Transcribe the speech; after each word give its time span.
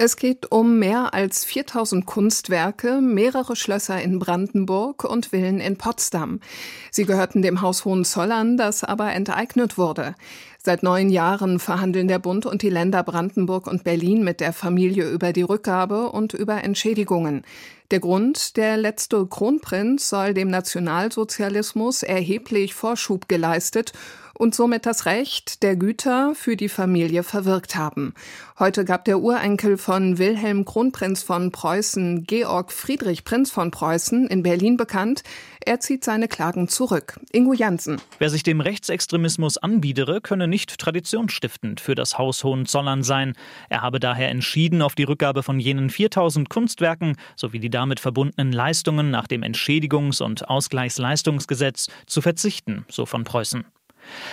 es 0.00 0.16
geht 0.16 0.52
um 0.52 0.78
mehr 0.78 1.12
als 1.12 1.44
4000 1.44 2.06
Kunstwerke, 2.06 3.00
mehrere 3.00 3.56
Schlösser 3.56 4.00
in 4.00 4.20
Brandenburg 4.20 5.02
und 5.02 5.26
Villen 5.26 5.58
in 5.58 5.76
Potsdam. 5.76 6.38
Sie 6.92 7.04
gehörten 7.04 7.42
dem 7.42 7.62
Haus 7.62 7.84
Hohenzollern, 7.84 8.56
das 8.56 8.84
aber 8.84 9.12
enteignet 9.12 9.76
wurde. 9.76 10.14
Seit 10.62 10.84
neun 10.84 11.10
Jahren 11.10 11.58
verhandeln 11.58 12.06
der 12.06 12.20
Bund 12.20 12.46
und 12.46 12.62
die 12.62 12.70
Länder 12.70 13.02
Brandenburg 13.02 13.66
und 13.66 13.82
Berlin 13.82 14.22
mit 14.22 14.38
der 14.38 14.52
Familie 14.52 15.10
über 15.10 15.32
die 15.32 15.42
Rückgabe 15.42 16.10
und 16.10 16.32
über 16.32 16.62
Entschädigungen. 16.62 17.42
Der 17.90 17.98
Grund, 17.98 18.56
der 18.56 18.76
letzte 18.76 19.26
Kronprinz 19.26 20.10
soll 20.10 20.32
dem 20.32 20.48
Nationalsozialismus 20.48 22.04
erheblich 22.04 22.74
Vorschub 22.74 23.28
geleistet 23.28 23.92
und 24.38 24.54
somit 24.54 24.86
das 24.86 25.04
Recht 25.04 25.62
der 25.62 25.76
Güter 25.76 26.34
für 26.34 26.56
die 26.56 26.68
Familie 26.68 27.22
verwirkt 27.24 27.76
haben. 27.76 28.14
Heute 28.58 28.84
gab 28.84 29.04
der 29.04 29.18
Urenkel 29.18 29.76
von 29.76 30.18
Wilhelm 30.18 30.64
Kronprinz 30.64 31.22
von 31.22 31.52
Preußen, 31.52 32.24
Georg 32.24 32.72
Friedrich 32.72 33.24
Prinz 33.24 33.50
von 33.50 33.70
Preußen, 33.70 34.28
in 34.28 34.42
Berlin 34.42 34.76
bekannt, 34.76 35.22
er 35.60 35.80
zieht 35.80 36.02
seine 36.02 36.28
Klagen 36.28 36.68
zurück. 36.68 37.20
Ingo 37.32 37.52
Jansen. 37.52 38.00
Wer 38.18 38.30
sich 38.30 38.42
dem 38.42 38.60
Rechtsextremismus 38.60 39.58
anbiedere, 39.58 40.20
könne 40.20 40.48
nicht 40.48 40.78
traditionsstiftend 40.78 41.80
für 41.80 41.94
das 41.94 42.16
Haus 42.16 42.42
Hohenzollern 42.44 43.02
sein. 43.02 43.34
Er 43.68 43.82
habe 43.82 44.00
daher 44.00 44.30
entschieden, 44.30 44.80
auf 44.80 44.94
die 44.94 45.02
Rückgabe 45.02 45.42
von 45.42 45.60
jenen 45.60 45.90
4000 45.90 46.48
Kunstwerken 46.48 47.16
sowie 47.36 47.58
die 47.58 47.70
damit 47.70 48.00
verbundenen 48.00 48.52
Leistungen 48.52 49.10
nach 49.10 49.26
dem 49.26 49.42
Entschädigungs- 49.42 50.22
und 50.22 50.48
Ausgleichsleistungsgesetz 50.48 51.88
zu 52.06 52.22
verzichten, 52.22 52.86
so 52.88 53.04
von 53.04 53.24
Preußen. 53.24 53.64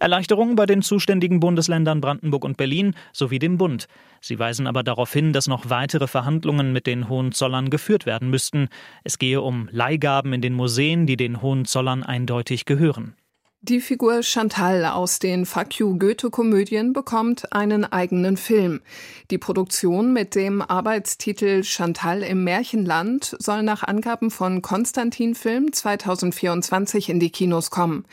Erleichterungen 0.00 0.56
bei 0.56 0.66
den 0.66 0.82
zuständigen 0.82 1.40
Bundesländern 1.40 2.00
Brandenburg 2.00 2.44
und 2.44 2.56
Berlin 2.56 2.94
sowie 3.12 3.38
dem 3.38 3.58
Bund. 3.58 3.86
Sie 4.20 4.38
weisen 4.38 4.66
aber 4.66 4.82
darauf 4.82 5.12
hin, 5.12 5.32
dass 5.32 5.46
noch 5.46 5.70
weitere 5.70 6.06
Verhandlungen 6.06 6.72
mit 6.72 6.86
den 6.86 7.08
Hohenzollern 7.08 7.70
geführt 7.70 8.06
werden 8.06 8.30
müssten. 8.30 8.68
Es 9.04 9.18
gehe 9.18 9.40
um 9.40 9.68
Leihgaben 9.70 10.32
in 10.32 10.40
den 10.40 10.54
Museen, 10.54 11.06
die 11.06 11.16
den 11.16 11.42
Hohenzollern 11.42 12.02
eindeutig 12.02 12.64
gehören. 12.64 13.14
Die 13.62 13.80
Figur 13.80 14.22
Chantal 14.22 14.84
aus 14.84 15.18
den 15.18 15.46
Fuck 15.46 15.78
You 15.78 15.98
Goethe-Komödien 15.98 16.92
bekommt 16.92 17.52
einen 17.54 17.84
eigenen 17.84 18.36
Film. 18.36 18.82
Die 19.30 19.38
Produktion 19.38 20.12
mit 20.12 20.34
dem 20.34 20.60
Arbeitstitel 20.60 21.64
Chantal 21.64 22.22
im 22.22 22.44
Märchenland 22.44 23.34
soll 23.38 23.62
nach 23.62 23.82
Angaben 23.82 24.30
von 24.30 24.60
Konstantin 24.60 25.34
Film 25.34 25.72
2024 25.72 27.08
in 27.08 27.18
die 27.18 27.30
Kinos 27.30 27.70
kommen. 27.70 28.04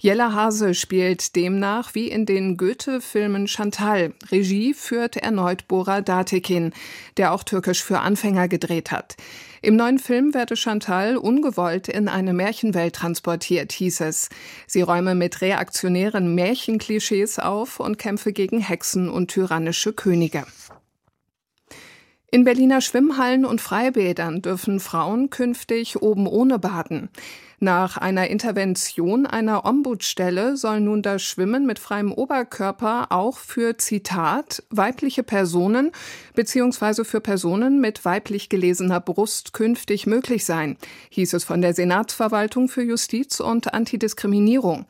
Jella 0.00 0.32
Hase 0.32 0.74
spielt 0.74 1.36
demnach 1.36 1.94
wie 1.94 2.08
in 2.08 2.26
den 2.26 2.56
Goethe-Filmen 2.56 3.46
Chantal. 3.46 4.14
Regie 4.32 4.74
führt 4.74 5.16
erneut 5.16 5.68
Bora 5.68 6.00
Datekin, 6.00 6.72
der 7.16 7.32
auch 7.32 7.44
Türkisch 7.44 7.84
für 7.84 8.00
Anfänger 8.00 8.48
gedreht 8.48 8.90
hat. 8.90 9.16
Im 9.60 9.76
neuen 9.76 9.98
Film 9.98 10.34
werde 10.34 10.56
Chantal 10.56 11.16
ungewollt 11.16 11.88
in 11.88 12.08
eine 12.08 12.32
Märchenwelt 12.32 12.94
transportiert, 12.94 13.72
hieß 13.72 14.02
es. 14.02 14.28
Sie 14.66 14.82
räume 14.82 15.14
mit 15.14 15.40
reaktionären 15.40 16.34
Märchenklischees 16.34 17.38
auf 17.38 17.80
und 17.80 17.98
kämpfe 17.98 18.32
gegen 18.32 18.60
Hexen 18.60 19.08
und 19.08 19.28
tyrannische 19.30 19.92
Könige. 19.92 20.44
In 22.30 22.44
Berliner 22.44 22.82
Schwimmhallen 22.82 23.46
und 23.46 23.62
Freibädern 23.62 24.42
dürfen 24.42 24.80
Frauen 24.80 25.30
künftig 25.30 26.02
oben 26.02 26.26
ohne 26.26 26.58
baden. 26.58 27.08
Nach 27.58 27.96
einer 27.96 28.28
Intervention 28.28 29.26
einer 29.26 29.64
Ombudsstelle 29.64 30.58
soll 30.58 30.80
nun 30.80 31.00
das 31.00 31.22
Schwimmen 31.22 31.64
mit 31.64 31.78
freiem 31.78 32.12
Oberkörper 32.12 33.06
auch 33.08 33.38
für 33.38 33.78
Zitat 33.78 34.62
weibliche 34.68 35.22
Personen 35.22 35.90
bzw. 36.34 37.04
für 37.04 37.22
Personen 37.22 37.80
mit 37.80 38.04
weiblich 38.04 38.50
gelesener 38.50 39.00
Brust 39.00 39.54
künftig 39.54 40.06
möglich 40.06 40.44
sein, 40.44 40.76
hieß 41.08 41.32
es 41.32 41.44
von 41.44 41.62
der 41.62 41.72
Senatsverwaltung 41.72 42.68
für 42.68 42.82
Justiz 42.82 43.40
und 43.40 43.72
Antidiskriminierung. 43.72 44.84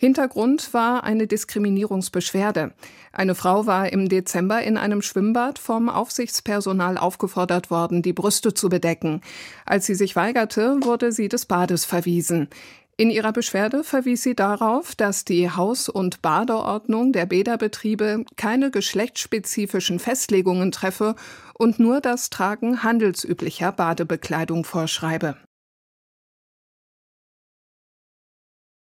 Hintergrund 0.00 0.72
war 0.74 1.02
eine 1.02 1.26
Diskriminierungsbeschwerde. 1.26 2.72
Eine 3.10 3.34
Frau 3.34 3.66
war 3.66 3.92
im 3.92 4.08
Dezember 4.08 4.62
in 4.62 4.76
einem 4.76 5.02
Schwimmbad 5.02 5.58
vom 5.58 5.88
Aufsichtspersonal 5.88 6.96
aufgefordert 6.96 7.68
worden, 7.72 8.00
die 8.00 8.12
Brüste 8.12 8.54
zu 8.54 8.68
bedecken. 8.68 9.22
Als 9.66 9.86
sie 9.86 9.96
sich 9.96 10.14
weigerte, 10.14 10.76
wurde 10.82 11.10
sie 11.10 11.28
des 11.28 11.46
Bades 11.46 11.84
verwiesen. 11.84 12.48
In 12.96 13.10
ihrer 13.10 13.32
Beschwerde 13.32 13.82
verwies 13.82 14.22
sie 14.22 14.36
darauf, 14.36 14.94
dass 14.94 15.24
die 15.24 15.50
Haus- 15.50 15.88
und 15.88 16.22
Badeordnung 16.22 17.12
der 17.12 17.26
Bäderbetriebe 17.26 18.24
keine 18.36 18.70
geschlechtsspezifischen 18.70 19.98
Festlegungen 19.98 20.70
treffe 20.70 21.16
und 21.54 21.80
nur 21.80 22.00
das 22.00 22.30
Tragen 22.30 22.84
handelsüblicher 22.84 23.72
Badebekleidung 23.72 24.62
vorschreibe. 24.62 25.36